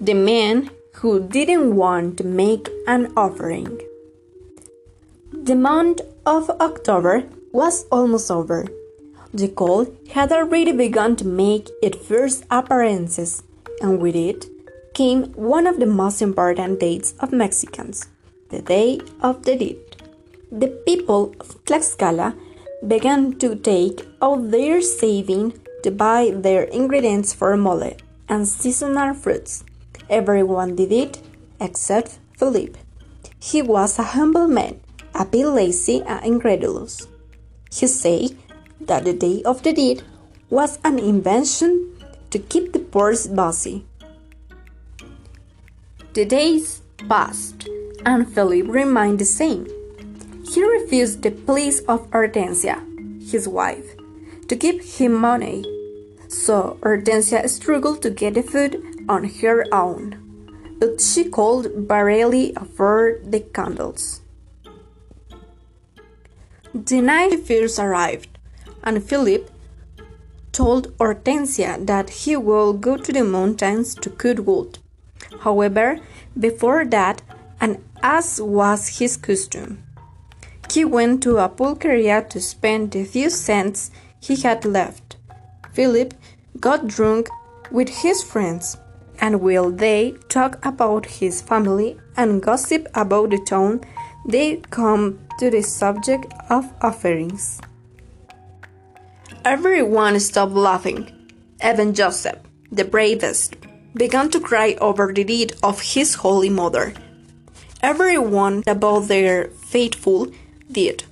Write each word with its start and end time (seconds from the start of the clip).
the 0.00 0.14
man 0.14 0.70
who 0.96 1.26
didn't 1.26 1.74
want 1.74 2.18
to 2.18 2.24
make 2.24 2.68
an 2.86 3.12
offering. 3.16 3.80
The 5.32 5.54
month 5.54 6.00
of 6.26 6.50
October 6.60 7.24
was 7.52 7.86
almost 7.90 8.30
over. 8.30 8.66
The 9.32 9.48
cold 9.48 9.96
had 10.12 10.32
already 10.32 10.72
begun 10.72 11.16
to 11.16 11.26
make 11.26 11.70
its 11.82 11.98
first 12.06 12.44
appearances, 12.50 13.42
and 13.80 14.00
with 14.00 14.16
it 14.16 14.46
came 14.92 15.32
one 15.32 15.66
of 15.66 15.78
the 15.78 15.86
most 15.86 16.20
important 16.20 16.80
dates 16.80 17.14
of 17.20 17.32
Mexicans, 17.32 18.06
the 18.50 18.60
Day 18.60 19.00
of 19.20 19.44
the 19.44 19.56
Dead. 19.56 19.76
The 20.52 20.68
people 20.86 21.34
of 21.40 21.64
Tlaxcala 21.64 22.34
began 22.86 23.38
to 23.38 23.56
take 23.56 24.06
out 24.20 24.50
their 24.50 24.80
saving 24.80 25.58
to 25.82 25.90
buy 25.90 26.32
their 26.34 26.64
ingredients 26.64 27.32
for 27.32 27.56
mole 27.56 27.96
and 28.28 28.46
seasonal 28.46 29.14
fruits. 29.14 29.64
Everyone 30.08 30.76
did 30.76 30.92
it 30.92 31.20
except 31.60 32.18
Philip. 32.38 32.76
He 33.40 33.60
was 33.60 33.98
a 33.98 34.14
humble 34.14 34.46
man, 34.46 34.80
a 35.14 35.24
bit 35.24 35.46
lazy 35.46 36.02
and 36.02 36.24
incredulous. 36.24 37.08
He 37.72 37.86
said 37.86 38.36
that 38.80 39.04
the 39.04 39.12
day 39.12 39.42
of 39.44 39.62
the 39.62 39.72
deed 39.72 40.02
was 40.48 40.78
an 40.84 40.98
invention 40.98 41.92
to 42.30 42.38
keep 42.38 42.72
the 42.72 42.78
purse 42.78 43.26
busy. 43.26 43.84
The 46.14 46.24
days 46.24 46.82
passed, 47.08 47.68
and 48.04 48.32
Philip 48.32 48.68
remained 48.68 49.18
the 49.18 49.24
same. 49.24 49.66
He 50.48 50.62
refused 50.62 51.22
the 51.22 51.30
pleas 51.32 51.80
of 51.80 52.10
Hortensia, 52.10 52.80
his 53.28 53.48
wife, 53.48 53.96
to 54.48 54.54
give 54.54 54.82
him 54.82 55.12
money. 55.12 55.64
So 56.28 56.78
Hortensia 56.82 57.48
struggled 57.48 58.02
to 58.02 58.10
get 58.10 58.34
the 58.34 58.42
food 58.42 58.80
on 59.08 59.24
her 59.24 59.64
own, 59.72 60.76
but 60.78 61.00
she 61.00 61.24
could 61.24 61.88
barely 61.88 62.52
afford 62.54 63.30
the 63.32 63.40
candles. 63.40 64.20
The 66.74 67.00
night 67.00 67.46
first 67.46 67.78
arrived, 67.78 68.38
and 68.82 69.02
Philip 69.02 69.50
told 70.52 70.96
Hortensia 70.98 71.84
that 71.86 72.10
he 72.10 72.36
would 72.36 72.80
go 72.80 72.96
to 72.96 73.12
the 73.12 73.24
mountains 73.24 73.94
to 73.96 74.10
cut 74.10 74.40
wood. 74.40 74.78
However, 75.40 75.98
before 76.38 76.84
that, 76.86 77.22
and 77.60 77.82
as 78.02 78.40
was 78.40 78.98
his 78.98 79.16
custom, 79.16 79.82
he 80.70 80.84
went 80.84 81.22
to 81.22 81.38
a 81.38 81.48
pulqueria 81.48 82.22
to 82.28 82.40
spend 82.40 82.90
the 82.90 83.04
few 83.04 83.30
cents 83.30 83.90
he 84.20 84.36
had 84.36 84.64
left. 84.64 85.16
Philip 85.72 86.14
got 86.60 86.86
drunk 86.86 87.28
with 87.70 87.88
his 87.88 88.22
friends 88.22 88.76
and 89.20 89.40
while 89.40 89.70
they 89.70 90.14
talk 90.28 90.64
about 90.64 91.06
his 91.06 91.42
family 91.42 91.98
and 92.16 92.42
gossip 92.42 92.86
about 92.94 93.30
the 93.30 93.38
town, 93.38 93.80
they 94.26 94.56
come 94.70 95.18
to 95.38 95.50
the 95.50 95.62
subject 95.62 96.32
of 96.50 96.72
offerings. 96.80 97.60
Everyone 99.44 100.18
stopped 100.20 100.52
laughing. 100.52 101.12
Even 101.64 101.94
Joseph, 101.94 102.38
the 102.70 102.84
bravest, 102.84 103.56
began 103.94 104.30
to 104.30 104.40
cry 104.40 104.76
over 104.80 105.12
the 105.12 105.24
deed 105.24 105.54
of 105.62 105.80
his 105.80 106.16
holy 106.16 106.50
mother. 106.50 106.92
Everyone 107.82 108.62
about 108.66 109.08
their 109.08 109.48
faithful 109.48 110.28
deed, 110.70 111.04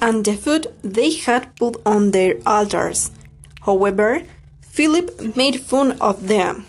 and 0.00 0.24
the 0.24 0.34
food 0.34 0.66
they 0.82 1.14
had 1.14 1.54
put 1.56 1.76
on 1.84 2.10
their 2.10 2.36
altars. 2.46 3.10
However, 3.62 4.22
Philip 4.62 5.36
made 5.36 5.60
fun 5.60 5.98
of 6.00 6.28
them 6.28 6.66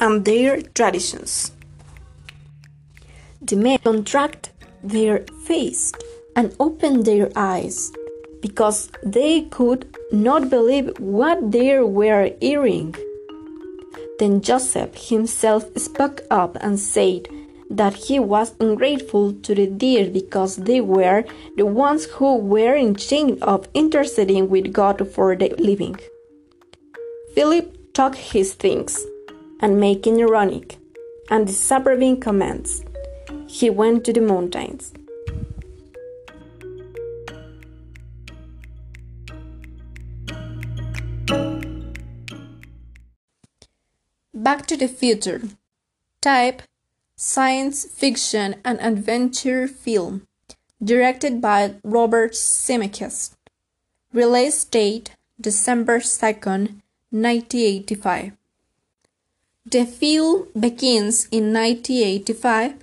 and 0.00 0.24
their 0.24 0.62
traditions. 0.62 1.52
The 3.42 3.56
men 3.56 3.78
contract 3.78 4.52
their 4.82 5.24
face 5.44 5.92
and 6.36 6.54
opened 6.60 7.04
their 7.04 7.30
eyes 7.34 7.92
because 8.40 8.90
they 9.02 9.42
could 9.42 9.86
not 10.12 10.50
believe 10.50 10.98
what 10.98 11.52
they 11.52 11.78
were 11.80 12.30
hearing. 12.40 12.94
Then 14.18 14.40
Joseph 14.40 15.08
himself 15.08 15.64
spoke 15.76 16.22
up 16.30 16.56
and 16.60 16.78
said 16.78 17.28
that 17.70 17.94
he 17.94 18.18
was 18.18 18.54
ungrateful 18.60 19.34
to 19.34 19.54
the 19.54 19.66
deer 19.66 20.08
because 20.10 20.56
they 20.56 20.80
were 20.80 21.24
the 21.56 21.66
ones 21.66 22.06
who 22.06 22.36
were 22.36 22.74
in 22.74 22.94
chain 22.96 23.42
of 23.42 23.68
interceding 23.74 24.48
with 24.48 24.72
God 24.72 25.08
for 25.10 25.36
the 25.36 25.54
living. 25.58 25.98
Philip 27.34 27.92
took 27.92 28.14
his 28.16 28.54
things 28.54 29.04
and 29.60 29.80
making 29.80 30.20
ironic 30.20 30.78
and 31.30 31.46
disapproving 31.46 32.20
comments, 32.20 32.84
he 33.46 33.68
went 33.70 34.04
to 34.04 34.12
the 34.12 34.20
mountains. 34.20 34.92
Back 44.32 44.66
to 44.66 44.76
the 44.76 44.88
Future. 44.88 45.42
Type 46.20 46.62
Science 47.16 47.84
Fiction 47.84 48.56
and 48.64 48.80
Adventure 48.80 49.66
Film 49.66 50.26
Directed 50.82 51.40
by 51.40 51.74
Robert 51.82 52.32
Zemeckis. 52.32 53.34
Release 54.12 54.64
date 54.64 55.10
December 55.40 55.98
2nd, 55.98 56.80
1985 57.10 58.37
the 59.70 59.84
film 59.84 60.46
begins 60.58 61.26
in 61.30 61.52
1985 61.52 62.76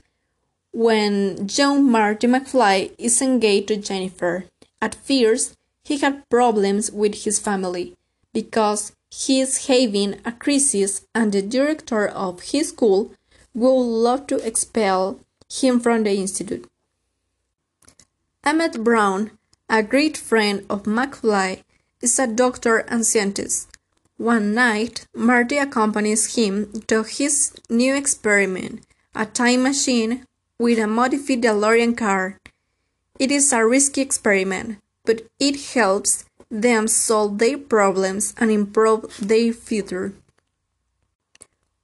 when 0.72 1.48
John 1.48 1.90
Marty 1.90 2.28
McFly 2.28 2.92
is 2.98 3.22
engaged 3.22 3.70
to 3.70 3.78
Jennifer. 3.78 4.46
At 4.82 4.96
first, 4.96 5.56
he 5.84 5.98
had 5.98 6.30
problems 6.30 6.92
with 6.92 7.24
his 7.24 7.40
family 7.40 7.94
because 8.34 8.92
he 9.10 9.40
is 9.40 9.68
having 9.68 10.20
a 10.26 10.32
crisis 10.34 11.06
and 11.16 11.32
the 11.32 11.42
director 11.42 12.08
of 12.08 12.42
his 12.52 12.70
school 12.70 13.14
would 13.54 13.82
love 13.82 14.28
to 14.28 14.46
expel 14.46 15.20
him 15.50 15.80
from 15.80 16.04
the 16.04 16.12
institute. 16.12 16.70
Emmett 18.44 18.84
Brown, 18.84 19.32
a 19.70 19.82
great 19.82 20.18
friend 20.18 20.66
of 20.70 20.84
McFly, 20.84 21.64
is 22.02 22.20
a 22.20 22.28
doctor 22.28 22.80
and 22.80 23.06
scientist 23.06 23.75
one 24.18 24.54
night, 24.54 25.08
Marty 25.14 25.58
accompanies 25.58 26.36
him 26.36 26.72
to 26.88 27.04
his 27.04 27.54
new 27.70 27.96
experiment, 27.96 28.86
a 29.14 29.26
time 29.26 29.64
machine 29.64 30.26
with 30.58 30.80
a 30.80 30.88
modified 30.88 31.42
DeLorean 31.42 31.98
car. 31.98 32.40
It 33.20 33.30
is 33.32 33.52
a 33.52 33.66
risky 33.66 34.02
experiment, 34.02 34.78
but 35.04 35.24
it 35.40 35.74
helps 35.74 36.26
them 36.50 36.88
solve 36.88 37.40
their 37.40 37.58
problems 37.58 38.34
and 38.38 38.52
improve 38.52 39.18
their 39.20 39.52
future. 39.52 40.14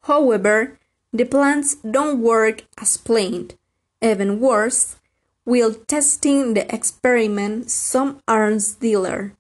However, 0.03 0.79
the 1.11 1.25
plans 1.25 1.75
don't 1.75 2.21
work 2.21 2.63
as 2.77 2.95
planned. 2.95 3.55
Even 4.01 4.39
worse, 4.39 4.95
while 5.43 5.73
testing 5.73 6.53
the 6.53 6.73
experiment, 6.73 7.69
some 7.69 8.21
arms 8.27 8.73
dealer 8.75 9.33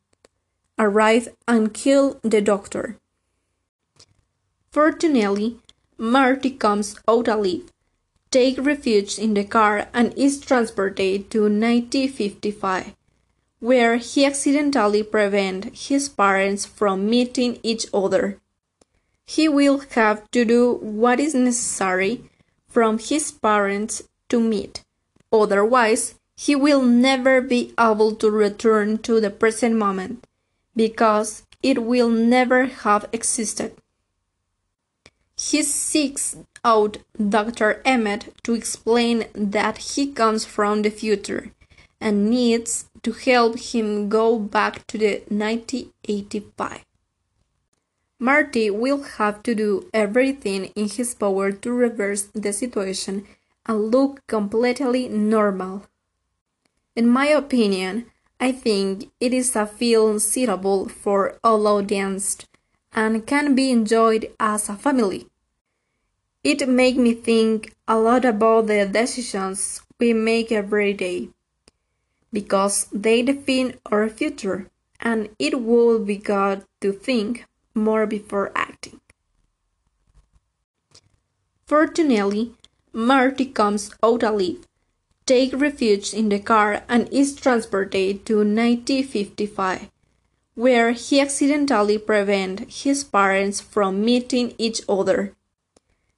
arrive 0.77 1.29
and 1.47 1.73
kill 1.73 2.19
the 2.23 2.41
doctor. 2.41 2.97
Fortunately, 4.71 5.57
Marty 5.97 6.49
comes 6.49 6.95
out 7.07 7.27
alive, 7.27 7.71
takes 8.31 8.59
refuge 8.59 9.19
in 9.19 9.33
the 9.33 9.43
car, 9.43 9.87
and 9.93 10.13
is 10.17 10.39
transported 10.39 11.29
to 11.29 11.41
1955, 11.41 12.95
where 13.59 13.97
he 13.97 14.25
accidentally 14.25 15.03
prevents 15.03 15.87
his 15.87 16.09
parents 16.09 16.65
from 16.65 17.09
meeting 17.09 17.59
each 17.63 17.85
other. 17.93 18.39
He 19.25 19.47
will 19.47 19.79
have 19.91 20.29
to 20.31 20.45
do 20.45 20.73
what 20.75 21.19
is 21.19 21.35
necessary 21.35 22.23
from 22.67 22.97
his 22.97 23.31
parents 23.31 24.03
to 24.29 24.39
meet, 24.39 24.83
otherwise, 25.31 26.15
he 26.35 26.55
will 26.55 26.81
never 26.81 27.41
be 27.41 27.73
able 27.79 28.15
to 28.15 28.31
return 28.31 28.97
to 28.99 29.19
the 29.19 29.29
present 29.29 29.75
moment 29.75 30.25
because 30.75 31.43
it 31.61 31.83
will 31.83 32.09
never 32.09 32.65
have 32.65 33.07
existed. 33.11 33.75
He 35.37 35.63
seeks 35.63 36.37
out 36.63 36.97
Dr. 37.17 37.81
Emmett 37.83 38.33
to 38.43 38.53
explain 38.53 39.25
that 39.33 39.77
he 39.77 40.11
comes 40.11 40.45
from 40.45 40.81
the 40.81 40.91
future 40.91 41.51
and 41.99 42.29
needs 42.29 42.89
to 43.03 43.11
help 43.11 43.57
him 43.59 44.09
go 44.09 44.39
back 44.39 44.85
to 44.87 44.97
the 44.97 45.23
1985. 45.29 46.85
Marty 48.19 48.69
will 48.69 49.01
have 49.17 49.41
to 49.41 49.55
do 49.55 49.89
everything 49.93 50.65
in 50.75 50.87
his 50.87 51.15
power 51.15 51.51
to 51.51 51.71
reverse 51.71 52.23
the 52.33 52.53
situation 52.53 53.25
and 53.65 53.91
look 53.91 54.21
completely 54.27 55.09
normal. 55.09 55.87
In 56.95 57.07
my 57.07 57.27
opinion, 57.27 58.05
I 58.43 58.51
think 58.51 59.11
it 59.19 59.33
is 59.33 59.55
a 59.55 59.67
film 59.67 60.17
suitable 60.17 60.89
for 60.89 61.37
all 61.43 61.67
audiences 61.67 62.47
and 62.91 63.27
can 63.27 63.53
be 63.53 63.69
enjoyed 63.69 64.31
as 64.39 64.67
a 64.67 64.73
family. 64.73 65.27
It 66.43 66.67
made 66.67 66.97
me 66.97 67.13
think 67.13 67.75
a 67.87 67.99
lot 67.99 68.25
about 68.25 68.65
the 68.65 68.87
decisions 68.87 69.83
we 69.99 70.13
make 70.13 70.51
every 70.51 70.91
day 70.93 71.29
because 72.33 72.87
they 72.91 73.21
define 73.21 73.75
our 73.85 74.09
future, 74.09 74.67
and 74.99 75.29
it 75.37 75.61
would 75.61 76.07
be 76.07 76.17
good 76.17 76.65
to 76.79 76.91
think 76.91 77.45
more 77.75 78.07
before 78.07 78.51
acting. 78.55 78.99
Fortunately, 81.67 82.53
Marty 82.91 83.45
comes 83.45 83.91
out 84.01 84.23
alive, 84.23 84.65
takes 85.31 85.53
refuge 85.53 86.13
in 86.13 86.27
the 86.27 86.39
car, 86.39 86.83
and 86.89 87.07
is 87.07 87.33
transported 87.33 88.25
to 88.25 88.39
1955, 88.39 89.89
where 90.55 90.91
he 90.91 91.21
accidentally 91.21 91.97
prevents 91.97 92.83
his 92.83 93.05
parents 93.05 93.61
from 93.61 94.03
meeting 94.03 94.53
each 94.57 94.81
other. 94.89 95.33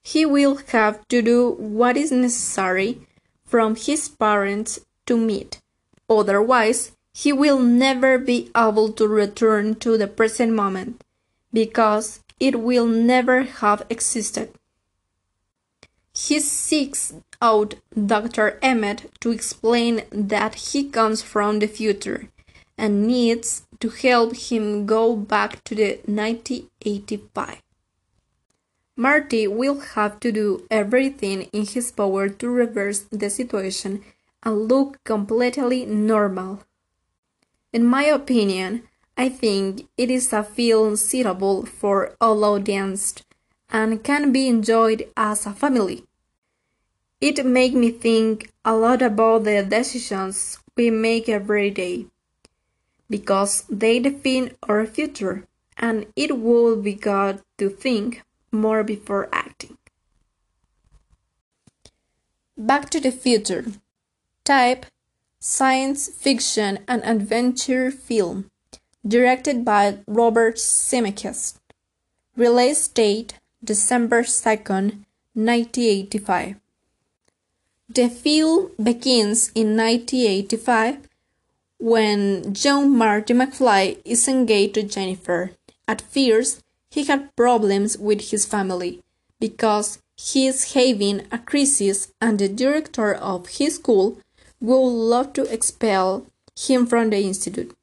He 0.01 0.25
will 0.25 0.55
have 0.73 1.07
to 1.09 1.21
do 1.21 1.51
what 1.59 1.95
is 1.95 2.11
necessary 2.11 3.05
from 3.45 3.75
his 3.75 4.09
parents 4.09 4.79
to 5.05 5.15
meet, 5.15 5.61
otherwise, 6.09 6.93
he 7.13 7.31
will 7.31 7.59
never 7.59 8.17
be 8.17 8.49
able 8.57 8.91
to 8.93 9.07
return 9.07 9.75
to 9.75 9.95
the 9.95 10.07
present 10.07 10.53
moment 10.53 11.03
because 11.53 12.19
it 12.39 12.61
will 12.61 12.87
never 12.87 13.43
have 13.43 13.85
existed. 13.91 14.49
He 16.15 16.39
seeks 16.39 17.13
out 17.41 17.75
Dr. 17.93 18.59
Emmett 18.61 19.11
to 19.21 19.31
explain 19.31 20.03
that 20.11 20.55
he 20.55 20.87
comes 20.87 21.23
from 21.23 21.57
the 21.57 21.67
future 21.67 22.29
and 22.77 23.07
needs 23.07 23.63
to 23.79 23.89
help 23.89 24.35
him 24.35 24.85
go 24.85 25.15
back 25.15 25.63
to 25.63 25.75
the 25.75 25.99
1985. 26.05 27.61
Marty 28.95 29.47
will 29.47 29.79
have 29.79 30.19
to 30.19 30.31
do 30.31 30.67
everything 30.69 31.43
in 31.51 31.65
his 31.65 31.91
power 31.91 32.29
to 32.29 32.47
reverse 32.47 32.99
the 32.99 33.29
situation 33.29 34.03
and 34.43 34.67
look 34.67 35.03
completely 35.03 35.83
normal. 35.85 36.59
In 37.71 37.83
my 37.83 38.03
opinion, 38.03 38.83
I 39.17 39.29
think 39.29 39.87
it 39.97 40.11
is 40.11 40.31
a 40.31 40.43
film 40.43 40.95
suitable 40.95 41.65
for 41.65 42.15
all 42.21 42.45
audiences 42.45 43.23
and 43.73 44.03
can 44.03 44.31
be 44.31 44.47
enjoyed 44.47 45.07
as 45.17 45.47
a 45.47 45.51
family. 45.51 46.05
It 47.19 47.43
makes 47.43 47.75
me 47.75 47.89
think 47.89 48.51
a 48.63 48.75
lot 48.75 49.01
about 49.01 49.45
the 49.45 49.63
decisions 49.63 50.59
we 50.77 50.91
make 50.91 51.27
every 51.27 51.71
day 51.71 52.05
because 53.09 53.63
they 53.69 53.99
define 53.99 54.51
our 54.69 54.85
future 54.85 55.47
and 55.77 56.05
it 56.15 56.37
would 56.37 56.83
be 56.83 56.93
good 56.93 57.41
to 57.57 57.69
think 57.69 58.21
more 58.51 58.83
before 58.83 59.27
acting. 59.33 59.77
Back 62.55 62.89
to 62.91 62.99
the 62.99 63.11
Future 63.11 63.65
Type 64.43 64.85
Science 65.39 66.07
fiction 66.07 66.79
and 66.87 67.03
adventure 67.03 67.91
film 67.91 68.51
directed 69.05 69.65
by 69.65 69.97
Robert 70.07 70.55
Zemeckis. 70.55 71.57
Release 72.37 72.87
date 72.87 73.39
December 73.63 74.23
2nd, 74.23 75.05
1985. 75.35 76.55
The 77.87 78.09
film 78.09 78.71
begins 78.81 79.51
in 79.55 79.77
1985 79.77 81.07
when 81.79 82.53
John 82.53 82.95
Marty 82.97 83.33
McFly 83.33 83.99
is 84.03 84.27
engaged 84.27 84.73
to 84.75 84.83
Jennifer. 84.83 85.51
At 85.87 86.01
first, 86.01 86.61
he 86.91 87.05
had 87.05 87.35
problems 87.35 87.97
with 87.97 88.31
his 88.31 88.45
family 88.45 89.01
because 89.39 89.99
he 90.15 90.45
is 90.47 90.73
having 90.73 91.21
a 91.31 91.37
crisis 91.37 92.11
and 92.19 92.39
the 92.39 92.49
director 92.49 93.13
of 93.13 93.47
his 93.47 93.75
school 93.75 94.19
would 94.59 94.89
love 94.89 95.33
to 95.33 95.43
expel 95.53 96.25
him 96.57 96.85
from 96.85 97.09
the 97.09 97.17
institute. 97.17 97.75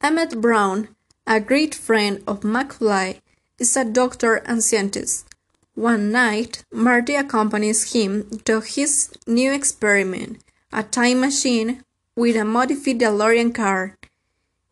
Emmett 0.00 0.40
Brown, 0.40 0.88
a 1.26 1.40
great 1.40 1.74
friend 1.74 2.22
of 2.26 2.40
McFly, 2.40 3.20
is 3.58 3.76
a 3.76 3.84
doctor 3.84 4.36
and 4.36 4.62
scientist. 4.62 5.26
One 5.74 6.12
night, 6.12 6.64
Marty 6.72 7.14
accompanies 7.14 7.92
him 7.92 8.28
to 8.44 8.60
his 8.60 9.10
new 9.26 9.52
experiment, 9.52 10.42
a 10.72 10.82
time 10.82 11.20
machine 11.20 11.82
with 12.16 12.36
a 12.36 12.44
modified 12.44 13.00
DeLorean 13.00 13.54
car. 13.54 13.96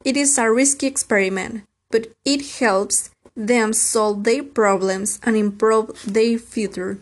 It 0.04 0.16
is 0.16 0.38
a 0.38 0.50
risky 0.50 0.86
experiment, 0.86 1.64
but 1.90 2.08
it 2.24 2.58
helps 2.58 3.10
them 3.36 3.72
solve 3.72 4.24
their 4.24 4.42
problems 4.42 5.18
and 5.22 5.36
improve 5.36 6.02
their 6.06 6.38
future. 6.38 6.98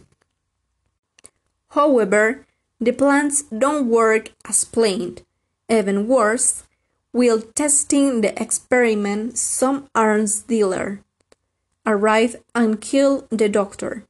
However, 1.71 2.47
the 2.81 2.93
plans 2.93 3.43
don't 3.45 3.89
work 3.89 4.31
as 4.49 4.65
planned. 4.65 5.23
Even 5.69 6.09
worse, 6.09 6.65
while 7.13 7.41
testing 7.41 8.23
the 8.23 8.41
experiment, 8.41 9.39
some 9.39 9.89
arms 9.95 10.41
dealer 10.43 11.01
arrive 11.91 12.37
and 12.55 12.81
kill 12.81 13.27
the 13.31 13.49
doctor. 13.49 14.05